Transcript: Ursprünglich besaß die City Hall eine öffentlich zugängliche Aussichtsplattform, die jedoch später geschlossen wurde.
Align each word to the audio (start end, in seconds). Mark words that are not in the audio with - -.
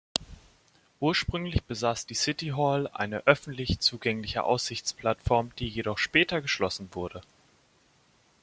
Ursprünglich 0.99 1.61
besaß 1.63 2.07
die 2.07 2.15
City 2.15 2.47
Hall 2.57 2.87
eine 2.87 3.27
öffentlich 3.27 3.79
zugängliche 3.81 4.43
Aussichtsplattform, 4.43 5.51
die 5.59 5.67
jedoch 5.67 5.99
später 5.99 6.41
geschlossen 6.41 6.89
wurde. 6.93 7.21